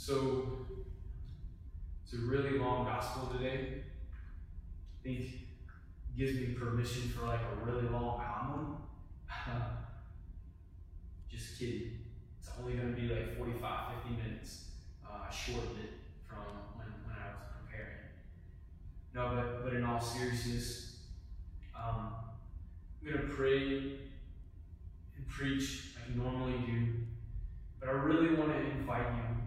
[0.00, 0.66] So,
[2.02, 3.82] it's a really long gospel today.
[3.84, 5.26] I think
[6.16, 8.78] gives me permission for like a really long homily.
[11.30, 11.98] Just kidding.
[12.38, 14.68] It's only going to be like 45, 50 minutes.
[15.06, 15.90] Uh, I shortened it
[16.26, 16.46] from
[16.76, 17.98] when, when I was preparing.
[19.14, 21.00] No, but, but in all seriousness,
[21.78, 22.14] um,
[23.02, 23.98] I'm going to pray
[25.14, 26.86] and preach like I normally do.
[27.78, 29.39] But I really want to invite you,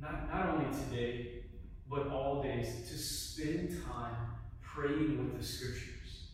[0.00, 1.42] not, not only today,
[1.88, 4.16] but all days, to spend time
[4.60, 6.28] praying with the scriptures.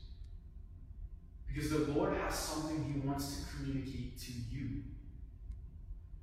[1.47, 4.83] Because the Lord has something He wants to communicate to you.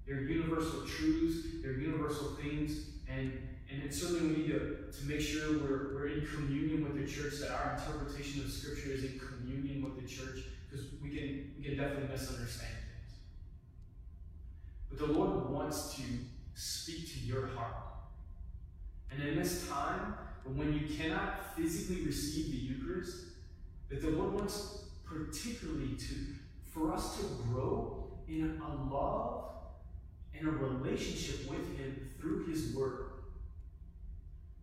[0.08, 3.31] They're universal truths, they're universal things, and,
[3.72, 7.08] and it certainly we need to, to make sure we're, we're in communion with the
[7.08, 11.53] church, that our interpretation of Scripture is in communion with the church, because we can,
[11.58, 13.20] we can definitely misunderstand things.
[14.90, 16.02] But the Lord wants to
[16.59, 17.73] speak to your heart.
[19.12, 23.28] And in this time, when you cannot physically receive the Eucharist,
[23.89, 26.16] that the Lord wants particularly to
[26.66, 29.45] for us to grow in a love
[30.38, 33.06] and a relationship with Him through His Word.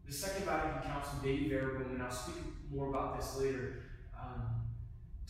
[0.07, 2.37] The Second Vatican Council, Dei Verbum, and I'll speak
[2.71, 3.83] more about this later,
[4.15, 4.43] um,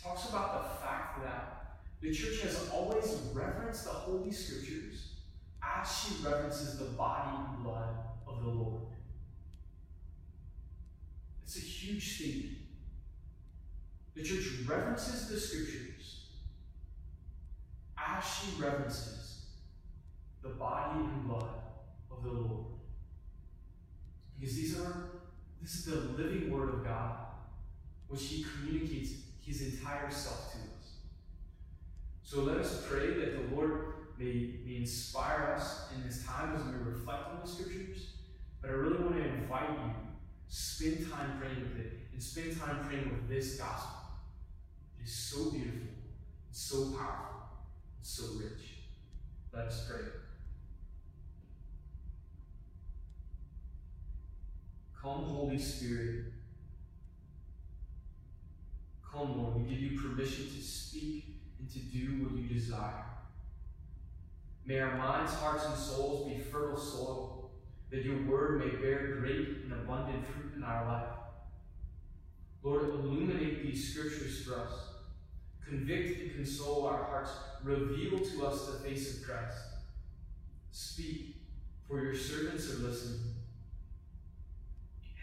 [0.02, 5.15] talks about the fact that the church has always reverenced the Holy Scriptures
[5.74, 8.82] as she reverences the body and blood of the Lord.
[11.44, 12.58] It's a huge statement.
[14.14, 16.26] The church references the scriptures
[17.98, 19.46] as she references
[20.42, 21.50] the body and blood
[22.10, 22.66] of the Lord.
[24.38, 25.10] Because these are
[25.60, 27.16] this is the living word of God,
[28.08, 30.98] which he communicates his entire self to us.
[32.22, 36.64] So let us pray that the Lord may, may inspire us in this time as
[36.64, 38.14] we reflect on the scriptures.
[38.60, 39.90] But I really want to invite you,
[40.48, 44.00] spend time praying with it, and spend time praying with this gospel
[44.98, 45.88] It is so beautiful,
[46.50, 47.48] so powerful,
[48.02, 48.76] so rich.
[49.52, 50.02] Let us pray.
[55.00, 56.32] Come, Holy Spirit.
[59.08, 59.62] Come, Lord.
[59.62, 63.04] We give you permission to speak and to do what you desire.
[64.66, 67.50] May our minds, hearts, and souls be fertile soil,
[67.90, 71.16] that your word may bear great and abundant fruit in our life.
[72.62, 74.72] Lord, illuminate these scriptures for us
[75.68, 77.32] Convict and console our hearts.
[77.64, 79.58] Reveal to us the face of Christ.
[80.70, 81.36] Speak,
[81.88, 83.34] for your servants are listening.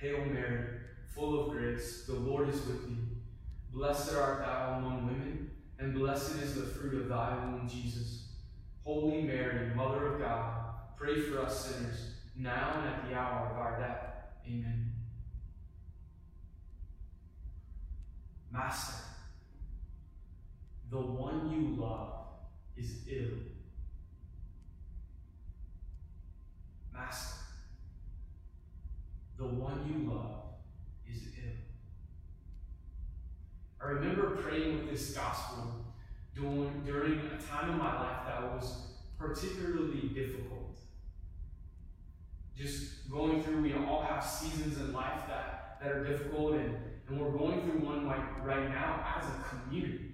[0.02, 0.66] Hail Mary,
[1.16, 2.98] full of grace, the Lord is with thee.
[3.72, 8.23] Blessed art thou among women, and blessed is the fruit of thy womb, Jesus.
[8.84, 10.66] Holy Mary, Mother of God,
[10.98, 14.08] pray for us sinners, now and at the hour of our death.
[14.46, 14.92] Amen.
[18.52, 19.04] Master,
[20.92, 22.26] the one you love
[22.76, 23.40] is ill.
[26.94, 27.40] Master,
[29.38, 30.44] the one you love
[31.10, 31.54] is ill.
[33.82, 35.93] I remember praying with this gospel
[36.36, 40.80] during, during a time in my life that was particularly difficult.
[42.56, 46.76] Just going through, we all have seasons in life that, that are difficult, and,
[47.08, 50.14] and we're going through one right, right now as a community.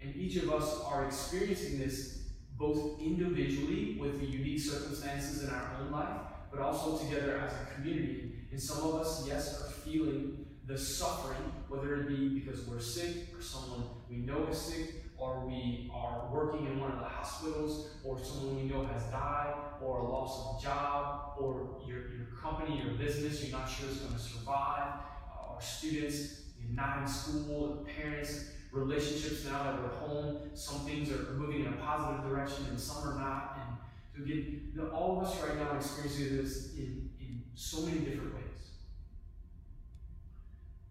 [0.00, 2.22] And each of us are experiencing this
[2.58, 7.74] both individually with the unique circumstances in our own life, but also together as a
[7.74, 8.32] community.
[8.50, 13.28] And some of us, yes, are feeling the suffering, whether it be because we're sick
[13.36, 17.88] or someone we know is sick, or we are working in one of the hospitals,
[18.04, 22.82] or someone we know has died, or a loss of job, or your, your company,
[22.82, 25.00] your business, you're not sure is going to survive,
[25.32, 30.50] uh, or students, you're not in school, parents, relationships now that we're home.
[30.54, 33.58] Some things are moving in a positive direction and some are not.
[33.60, 33.76] And
[34.14, 38.34] so again, all of us right now are experiencing this in, in so many different
[38.34, 38.42] ways.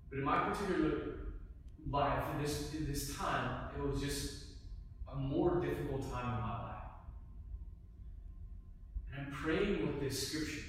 [0.10, 1.25] But in my particular
[1.90, 4.44] life, in this, this time, it was just
[5.12, 6.76] a more difficult time in my life.
[9.12, 10.66] And I'm praying with this scripture.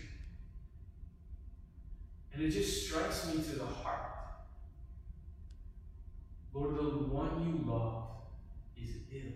[2.33, 4.07] And it just strikes me to the heart
[6.57, 6.83] Lord, the
[7.13, 8.05] one you love
[8.83, 9.33] is ill.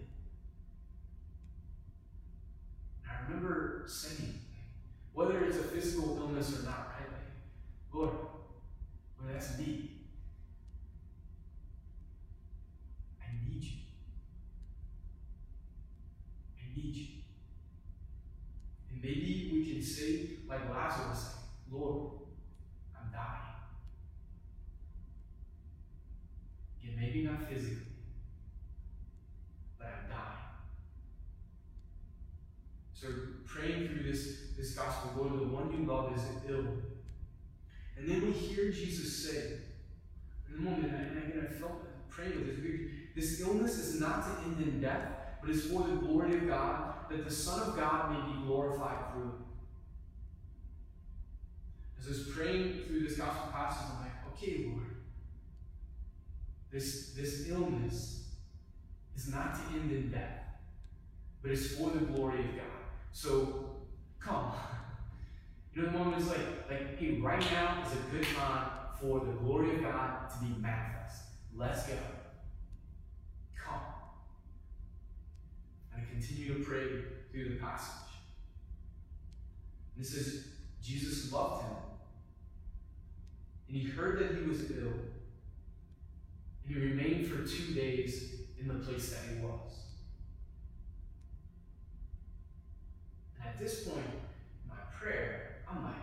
[3.04, 4.40] And I remember saying,
[5.12, 7.10] whether it's a physical illness or not, right?
[7.92, 9.99] Lord, well, that's me.
[19.10, 21.34] Maybe we can say, like Lazarus,
[21.70, 22.12] Lord,
[22.96, 23.56] I'm dying.
[26.82, 27.86] Yeah, maybe not physically,
[29.78, 30.46] but I'm dying.
[32.94, 33.08] So
[33.46, 36.66] praying through this, this gospel, Lord, the one you love is ill.
[37.96, 39.58] And then we hear Jesus say,
[40.48, 44.44] in the moment, and again, I felt praying with this this illness is not to
[44.44, 48.12] end in death, but is for the glory of God, that the Son of God
[48.12, 49.46] may be glorified through it.
[51.98, 54.96] As I was praying through this gospel passage, I'm like, okay, Lord,
[56.72, 58.28] this, this illness
[59.16, 60.44] is not to end in death,
[61.42, 62.64] but it's for the glory of God.
[63.12, 63.76] So,
[64.18, 64.52] come.
[65.74, 66.38] You know, the moment is like,
[66.70, 68.70] like, hey, right now is a good time
[69.00, 71.22] for the glory of God to be manifest.
[71.56, 71.94] Let's go.
[73.56, 73.80] Come.
[75.92, 76.86] And I continue to pray
[77.32, 78.10] through the passage.
[79.98, 80.44] It says,
[80.82, 81.76] Jesus loved him.
[83.68, 84.92] And he heard that he was ill.
[86.64, 89.72] And he remained for two days in the place that he was.
[93.38, 95.94] And at this point in my prayer, I'm like,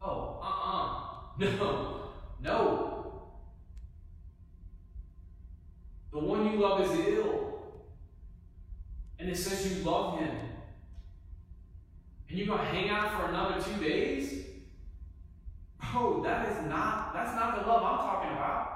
[0.00, 1.00] oh, uh uh
[1.38, 2.00] no,
[2.40, 3.22] no.
[6.12, 7.44] The one you love is ill.
[9.18, 10.36] And it says you love him.
[12.28, 14.44] And you're going to hang out for another two days?
[15.94, 18.70] Oh, that is not, that's not the love I'm talking about.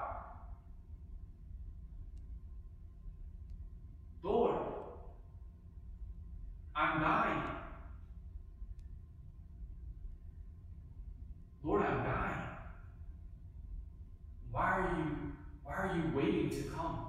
[4.22, 4.56] Lord,
[6.76, 7.42] I'm dying.
[11.64, 12.42] Lord, I'm dying.
[14.52, 15.32] Why are you,
[15.64, 16.02] why are you
[16.48, 17.06] waiting to come?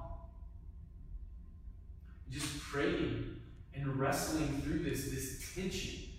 [2.30, 3.38] Just praying
[3.74, 6.10] and wrestling through this, this tension.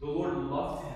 [0.00, 0.94] The Lord loved him.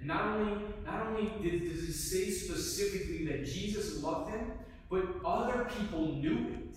[0.00, 4.52] And not only, not only did, does it say specifically that Jesus loved him,
[4.90, 6.76] but other people knew it.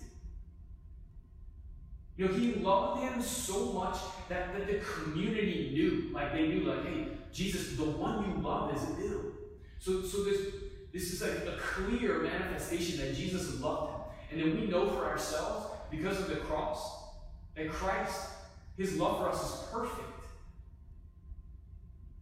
[2.16, 3.96] You know, he loved him so much
[4.28, 6.12] that, that the community knew.
[6.12, 9.22] Like they knew, like, hey, Jesus, the one you love is ill.
[9.78, 10.38] So, so this,
[10.92, 14.00] this is like a clear manifestation that Jesus loved him.
[14.30, 16.80] And then we know for ourselves, because of the cross,
[17.56, 18.28] that Christ,
[18.76, 20.08] his love for us is perfect.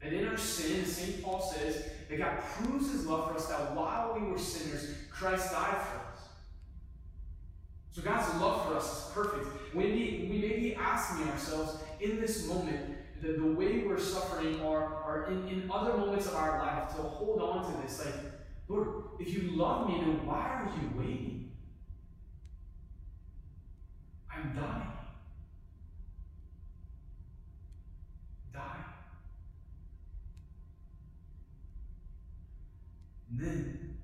[0.02, 1.22] That in our sin, St.
[1.22, 5.52] Paul says, that God proves his love for us that while we were sinners, Christ
[5.52, 6.28] died for us.
[7.92, 9.74] So God's love for us is perfect.
[9.74, 14.60] We may, we may be asking ourselves in this moment, that the way we're suffering
[14.62, 18.04] or, or in, in other moments of our life to hold on to this.
[18.04, 18.14] Like,
[18.70, 18.88] Lord,
[19.18, 21.50] if you love me, then why are you waiting?
[24.32, 24.92] I'm dying.
[28.52, 28.84] Dying.
[33.28, 33.98] And then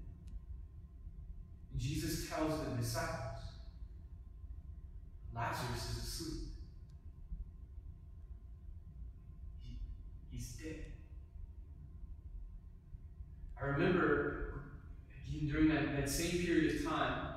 [1.79, 3.45] Jesus tells the disciples,
[5.33, 6.49] Lazarus is asleep.
[9.63, 9.79] He,
[10.33, 10.87] he's dead.
[13.63, 14.37] I remember
[15.57, 15.69] during
[16.07, 17.29] that, same period of time,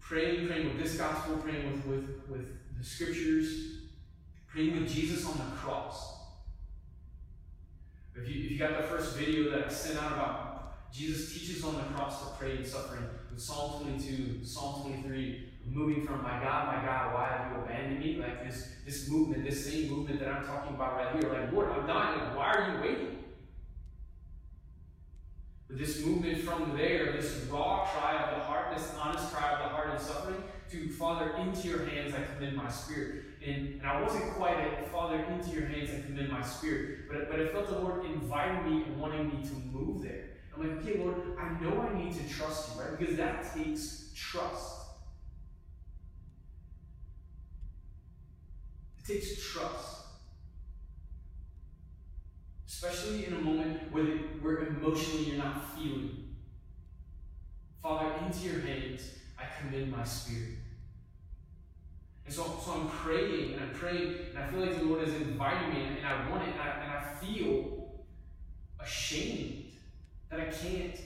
[0.00, 3.78] praying, praying with this gospel, praying with, with, with the scriptures,
[4.46, 6.16] praying with Jesus on the cross.
[8.14, 11.62] If you, if you got the first video that I sent out about Jesus teaches
[11.64, 16.42] on the cross to pray and suffering, with Psalm 22, Psalm 23, moving from my
[16.42, 18.16] God, my God, why have you abandoned me?
[18.16, 21.30] Like this, this movement, this same movement that I'm talking about right here.
[21.30, 22.34] Like, Lord, I'm dying.
[22.34, 23.18] Why are you waiting?
[25.68, 29.58] But this movement from there, this raw cry of the heart, this honest cry of
[29.58, 33.24] the heart and suffering, to Father, into your hands I commend my spirit.
[33.46, 37.30] And, and I wasn't quite at Father, into your hands I commend my spirit, but,
[37.30, 40.24] but I felt the Lord inviting me and wanting me to move there.
[40.54, 42.98] I'm like, okay, Lord, I know I need to trust you, right?
[42.98, 44.86] Because that takes trust.
[48.98, 49.97] It takes trust.
[52.80, 54.04] Especially in a moment where,
[54.40, 56.36] where emotionally you're not feeling.
[57.82, 60.58] Father, into your hands I commend my spirit.
[62.24, 65.12] And so, so I'm praying and I'm praying, and I feel like the Lord is
[65.12, 68.04] inviting me, and, I want it, and I, and I feel
[68.78, 69.72] ashamed
[70.30, 71.00] that I can't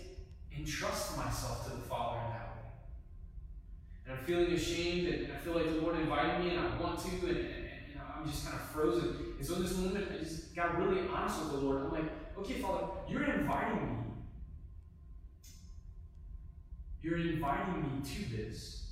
[0.55, 2.71] entrust myself to the Father in that way.
[4.05, 6.99] And I'm feeling ashamed, and I feel like the Lord invited me, and I want
[6.99, 7.49] to, and,
[8.23, 9.17] I'm just kind of frozen.
[9.37, 11.87] And so in this moment, I just got really honest with the Lord.
[11.87, 13.97] I'm like, okay, Father, you're inviting me.
[17.03, 18.91] You're inviting me to this.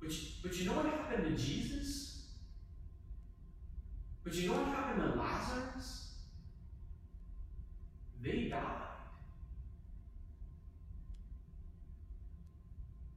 [0.00, 2.24] But you, but you know what happened to Jesus?
[4.24, 6.14] But you know what happened to Lazarus?
[8.20, 8.62] They died.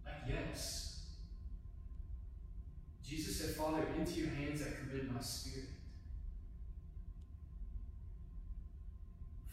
[0.05, 0.80] Like, yes.
[3.11, 5.67] Jesus said, Father, into your hands I commit my spirit.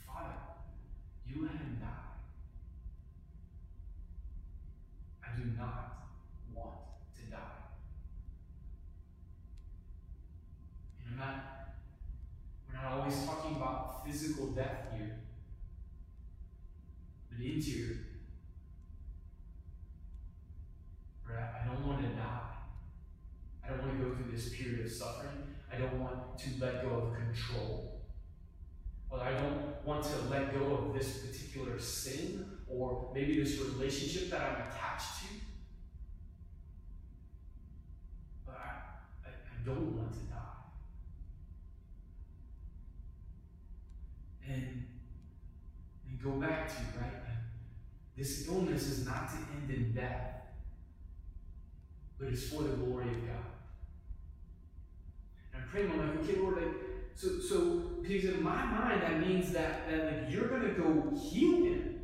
[0.06, 0.36] Father,
[1.26, 1.88] you let him die.
[5.24, 6.06] I do not
[6.54, 6.76] want
[7.16, 7.38] to die.
[11.04, 11.44] And I'm not,
[12.68, 15.18] we're not always talking about physical death here,
[17.28, 17.96] but interior.
[21.28, 21.48] Right?
[21.60, 22.48] I don't want to die.
[23.68, 25.54] I don't want to go through this period of suffering.
[25.70, 28.00] I don't want to let go of control.
[29.10, 34.30] Well, I don't want to let go of this particular sin or maybe this relationship
[34.30, 35.34] that I'm attached to.
[38.46, 40.36] But I, I, I don't want to die.
[44.48, 44.86] And,
[46.08, 47.12] and go back to, right?
[48.16, 50.46] This illness is not to end in death,
[52.18, 53.44] but it's for the glory of God.
[55.52, 56.74] And I'm praying, I'm like, okay, Lord, like,
[57.14, 57.60] so, so
[58.00, 61.97] because in my mind that means that, that like you're gonna go heal him,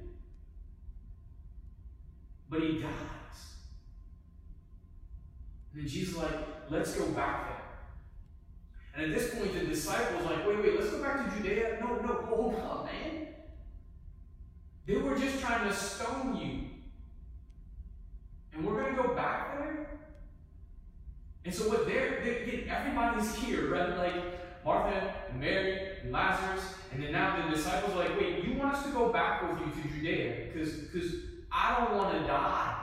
[2.54, 2.90] but he dies.
[5.75, 6.30] And Jesus like,
[6.70, 9.04] let's go back there.
[9.04, 11.78] And at this point, the disciples like, wait, wait, let's go back to Judea.
[11.80, 13.26] No, no, hold up, man.
[14.87, 16.61] They were just trying to stone you.
[18.52, 19.99] And we're going to go back there?
[21.44, 23.99] And so what they're, they, everybody's here, right?
[23.99, 28.76] Like Martha Mary and Lazarus, and then now the disciples are like, wait, you want
[28.76, 30.50] us to go back with you to Judea?
[30.52, 31.14] Because, because
[31.64, 32.75] I don't want to die.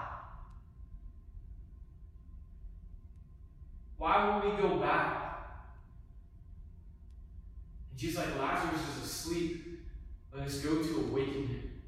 [4.00, 5.38] Why would we go back?
[7.92, 9.82] And Jesus like, Lazarus is asleep.
[10.36, 11.82] Let us go to awaken him.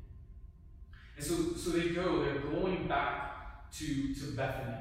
[1.17, 4.75] And so, so they go, they're going back to, to Bethany.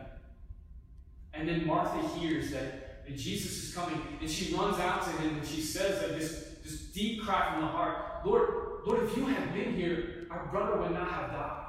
[1.32, 5.38] And then Martha hears that, that Jesus is coming, and she runs out to him
[5.38, 8.50] and she says that this, this deep cry from the heart, Lord,
[8.84, 11.61] Lord, if you had been here, our brother would not have died.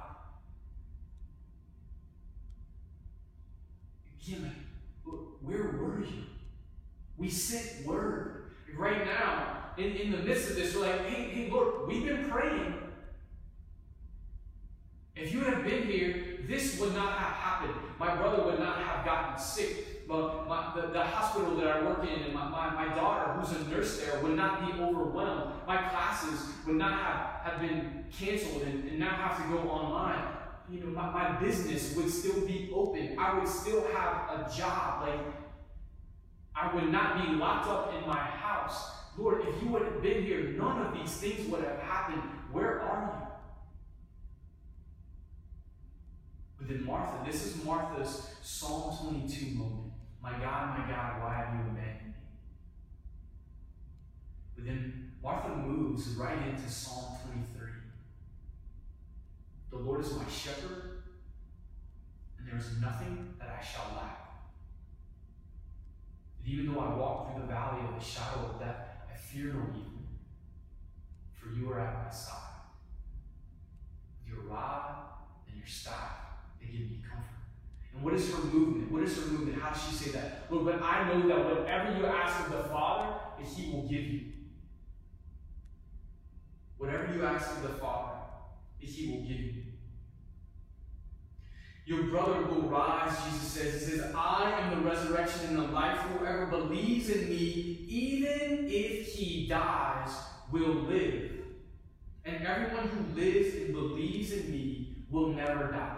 [4.26, 4.44] Again,
[5.06, 6.24] like, where were you?
[7.18, 8.52] We sent word.
[8.76, 12.30] Right now, in, in the midst of this, we're like, hey, hey, Lord, we've been
[12.30, 12.74] praying.
[15.16, 17.76] If you had been here, this would not have happened.
[18.00, 20.08] My brother would not have gotten sick.
[20.08, 23.56] But my, the, the hospital that I work in, and my, my, my daughter, who's
[23.56, 25.54] a nurse there, would not be overwhelmed.
[25.68, 30.33] My classes would not have, have been canceled and, and now have to go online.
[30.72, 33.18] You know, my, my business would still be open.
[33.20, 35.08] I would still have a job.
[35.08, 35.20] Like,
[36.56, 38.92] I would not be locked up in my house.
[39.18, 42.22] Lord, if you would have been here, none of these things would have happened.
[42.52, 43.28] Where are you?
[46.58, 49.92] But then Martha, this is Martha's Psalm 22 moment.
[50.22, 52.14] My God, my God, why have you abandoned me?
[54.56, 57.53] But then Martha moves right into Psalm 23.
[59.74, 61.02] The Lord is my shepherd,
[62.38, 64.20] and there is nothing that I shall lack.
[66.40, 68.78] And even though I walk through the valley of the shadow of death,
[69.12, 70.06] I fear no evil,
[71.34, 72.38] for you are at my side.
[74.28, 74.96] Your rod
[75.48, 76.24] and your staff
[76.62, 77.34] they give me comfort.
[77.96, 78.92] And what is her movement?
[78.92, 79.60] What is her movement?
[79.60, 80.46] How does she say that?
[80.52, 84.02] Lord, but I know that whatever you ask of the Father, that He will give
[84.02, 84.22] you.
[86.78, 88.20] Whatever you ask of the Father,
[88.80, 89.63] that He will give you.
[91.86, 93.74] Your brother will rise, Jesus says.
[93.74, 95.98] He says, I am the resurrection and the life.
[96.18, 100.10] Whoever believes in me, even if he dies,
[100.50, 101.32] will live.
[102.26, 105.98] And everyone who lives and believes in me will never die.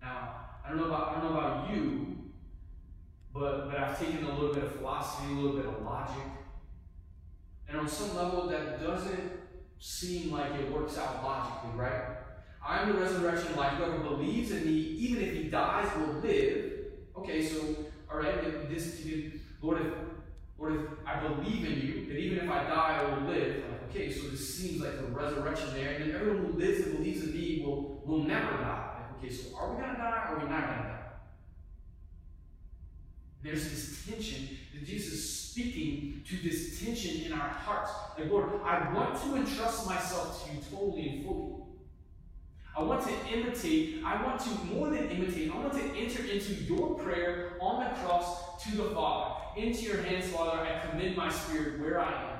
[0.00, 2.16] Now, I don't know about I don't know about you,
[3.34, 6.22] but but I've taken a little bit of philosophy, a little bit of logic,
[7.68, 9.45] and on some level that doesn't
[9.78, 12.16] seem like it works out logically, right?
[12.66, 13.74] I am the resurrection life.
[13.74, 16.72] Whoever believes in me, even if he dies, will live.
[17.16, 17.76] Okay, so
[18.10, 19.04] all right, this
[19.62, 19.92] Lord, if
[20.58, 23.64] Lord, if I believe in you, that even if I die, I will live.
[23.70, 26.96] Like, okay, so this seems like the resurrection there, and then everyone who lives and
[26.96, 28.94] believes in me will will never die.
[29.18, 30.95] Okay, so are we going to die or are we not going to die?
[33.46, 37.92] There's this tension that Jesus is speaking to this tension in our hearts.
[38.18, 41.62] Like, Lord, I want to entrust myself to you totally and fully.
[42.76, 46.54] I want to imitate, I want to, more than imitate, I want to enter into
[46.54, 49.34] your prayer on the cross to the Father.
[49.56, 52.38] Into your hands, Father, I commit my spirit where I am.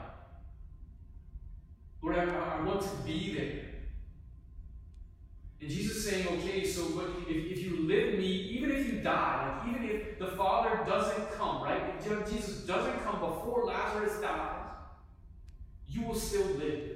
[2.02, 3.75] Lord, I, I want to be there.
[5.60, 9.00] And Jesus is saying, okay, so but if, if you live me, even if you
[9.00, 11.94] die, like even if the Father doesn't come, right?
[11.98, 14.66] If Jesus doesn't come before Lazarus dies,
[15.88, 16.90] you will still live.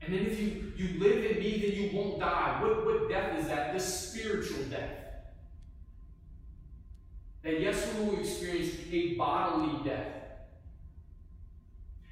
[0.00, 2.62] And then if you, you live in me, then you won't die.
[2.62, 3.72] What, what death is that?
[3.72, 4.90] This spiritual death.
[7.42, 10.12] That yes, we will experience a bodily death.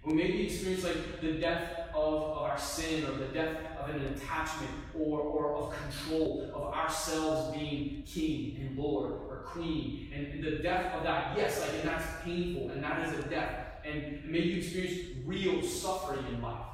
[0.04, 4.02] We maybe experience like the death of, of our sin or the death of an
[4.06, 10.10] attachment or, or of control of ourselves being king and lord or queen.
[10.14, 13.66] And, the death of that, yes, like and that's painful and that is a death.
[13.84, 16.64] And maybe you experience real suffering in life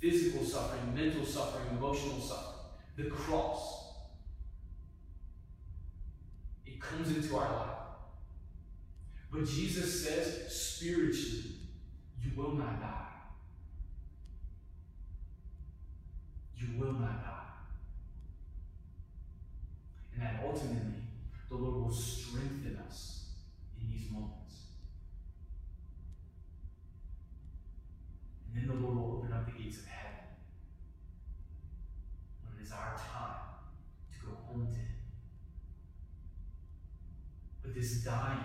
[0.00, 2.56] physical suffering, mental suffering, emotional suffering.
[2.96, 3.84] The cross.
[6.66, 7.76] It comes into our life.
[9.30, 11.56] But Jesus says, spiritually,
[12.22, 13.09] you will not die.
[16.60, 17.36] You will not die.
[20.12, 21.02] And that ultimately,
[21.48, 23.24] the Lord will strengthen us
[23.80, 24.54] in these moments.
[28.46, 30.18] And then the Lord will open up the gates of heaven
[32.42, 33.40] when it is our time
[34.12, 34.86] to go home to Him.
[37.62, 38.44] But this dying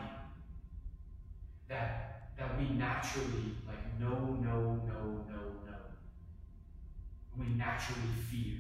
[1.68, 5.25] that that we naturally like no, no, no, no, no.
[7.38, 8.58] We naturally fear.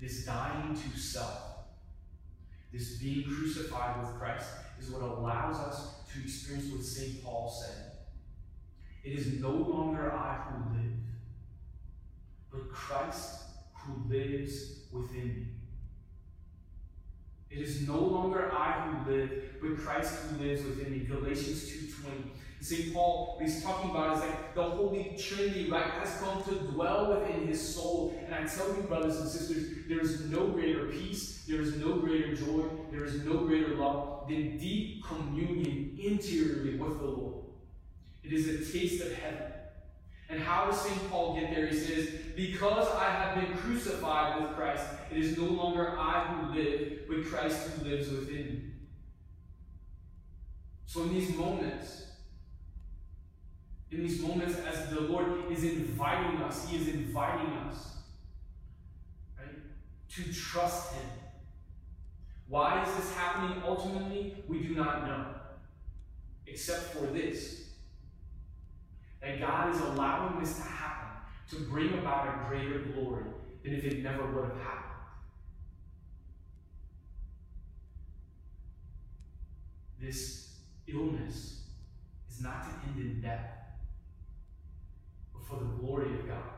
[0.00, 1.40] This dying to self,
[2.72, 4.48] this being crucified with Christ,
[4.80, 7.22] is what allows us to experience what St.
[7.22, 7.92] Paul said
[9.04, 10.92] it is no longer I who live,
[12.52, 13.42] but Christ
[13.74, 15.46] who lives within me.
[17.50, 18.91] It is no longer I who
[19.22, 20.98] live, but Christ who lives within me.
[21.00, 22.30] Galatians 2.20.
[22.62, 22.94] St.
[22.94, 27.48] Paul, he's talking about is like the Holy Trinity, right, has come to dwell within
[27.48, 28.14] his soul.
[28.24, 31.94] And I tell you, brothers and sisters, there is no greater peace, there is no
[31.94, 37.44] greater joy, there is no greater love than deep communion interiorly with the Lord.
[38.22, 39.42] It is a taste of heaven.
[40.28, 41.10] And how does St.
[41.10, 41.66] Paul get there?
[41.66, 46.54] He says, Because I have been crucified with Christ, it is no longer I who
[46.54, 48.62] live, but Christ who lives within me.
[50.92, 52.04] So in these moments,
[53.90, 57.96] in these moments as the Lord is inviting us, He is inviting us
[59.38, 59.56] right,
[60.10, 61.06] to trust Him.
[62.46, 64.44] Why is this happening ultimately?
[64.46, 65.24] We do not know.
[66.46, 67.70] Except for this
[69.22, 71.08] that God is allowing this to happen
[71.52, 73.24] to bring about a greater glory
[73.64, 74.92] than if it never would have happened.
[79.98, 80.41] This
[80.92, 81.62] illness
[82.30, 83.50] is not to end in death,
[85.32, 86.52] but for the glory of God.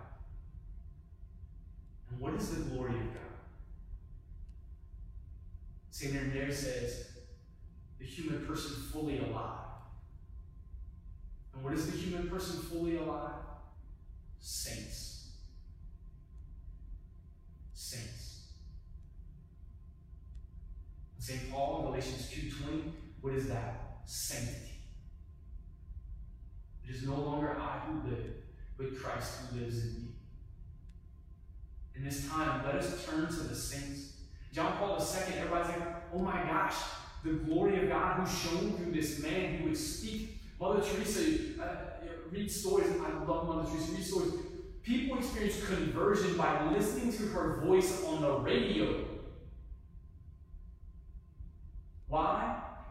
[2.11, 3.21] And what is the glory of God?
[5.91, 6.15] St.
[6.15, 7.07] Irenaeus says,
[7.99, 9.61] the human person fully alive.
[11.55, 13.33] And what is the human person fully alive?
[14.41, 15.29] Saints.
[17.73, 18.43] Saints.
[21.19, 21.51] St.
[21.51, 22.83] Paul in Galatians 2.20,
[23.21, 23.94] what is that?
[24.07, 24.73] Sanctity.
[26.87, 28.35] It is no longer I who live,
[28.77, 30.09] but Christ who lives in me.
[31.97, 34.15] In this time, let us turn to the saints.
[34.53, 36.77] John Paul II, everybody's like, oh my gosh,
[37.25, 41.67] the glory of God who shone through this man who would speak Mother Teresa, uh,
[42.31, 42.89] read stories.
[43.01, 43.93] I love Mother Teresa.
[43.93, 44.33] Read stories.
[44.83, 49.05] People experience conversion by listening to her voice on the radio.
[52.09, 52.44] Why?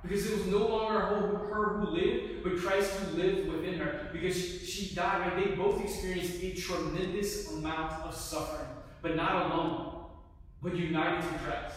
[0.04, 4.10] Because it was no longer her who lived, but Christ who lived within her.
[4.12, 4.36] Because
[4.68, 5.46] she died, right?
[5.46, 8.68] They both experienced a tremendous amount of suffering,
[9.02, 10.06] but not alone,
[10.62, 11.76] but united to Christ.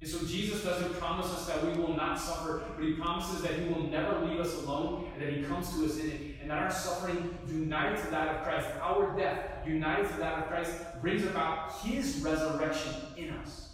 [0.00, 3.52] And so Jesus doesn't promise us that we will not suffer, but he promises that
[3.52, 6.20] he will never leave us alone and that he comes to us in it.
[6.40, 10.48] And that our suffering, united to that of Christ, our death, united to that of
[10.48, 13.68] Christ, brings about his resurrection in us.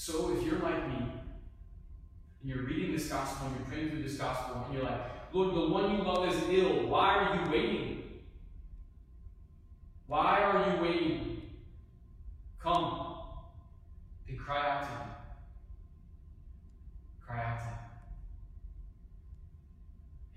[0.00, 1.10] So if you're like me, and
[2.42, 4.98] you're reading this gospel and you're praying through this gospel, and you're like,
[5.30, 6.88] Lord, the one you love is ill.
[6.88, 8.02] Why are you waiting?
[10.06, 11.42] Why are you waiting?
[12.62, 13.18] Come
[14.26, 15.08] then cry out to Him.
[17.20, 17.74] Cry out to Him.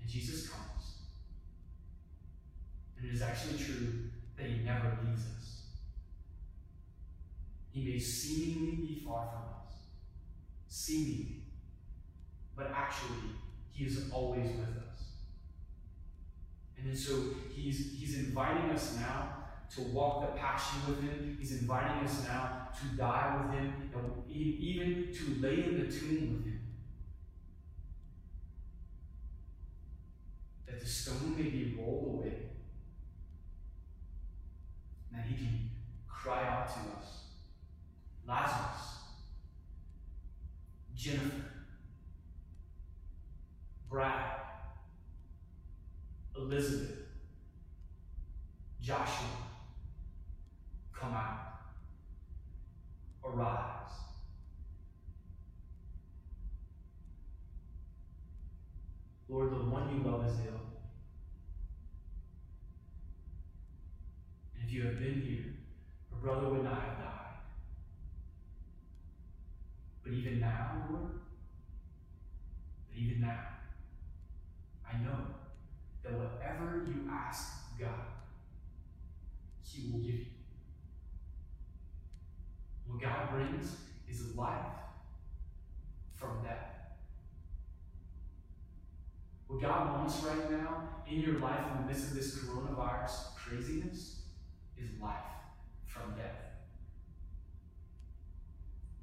[0.02, 0.98] And Jesus comes.
[2.98, 5.62] And it is actually true that He never leaves us.
[7.72, 9.53] He may seemingly be far from us.
[10.74, 11.36] Seemingly.
[12.56, 13.30] But actually,
[13.70, 15.02] He is always with us.
[16.76, 17.12] And so
[17.54, 19.36] He's He's inviting us now
[19.76, 21.36] to walk the passion with Him.
[21.38, 26.38] He's inviting us now to die with Him, and even to lay in the tomb
[26.38, 26.60] with Him.
[30.66, 32.34] That the stone may be rolled away,
[35.12, 35.70] and that He can
[36.08, 37.23] cry out to us
[77.34, 77.88] ask God,
[79.62, 80.26] He will give you.
[82.86, 83.76] What God brings
[84.08, 84.66] is life
[86.14, 86.70] from death.
[89.48, 94.22] What God wants right now in your life in the midst of this coronavirus craziness
[94.78, 95.16] is life
[95.86, 96.36] from death.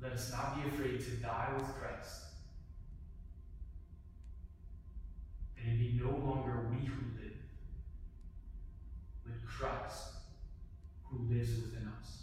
[0.02, 2.22] Let us not be afraid to die with Christ.
[5.58, 7.11] And it be no longer we who
[9.62, 10.06] Christ
[11.04, 12.21] who lives within us.